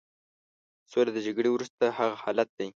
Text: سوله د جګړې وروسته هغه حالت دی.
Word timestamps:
سوله 0.91 1.11
د 1.13 1.19
جګړې 1.27 1.49
وروسته 1.51 1.83
هغه 1.97 2.15
حالت 2.23 2.49
دی. 2.59 2.67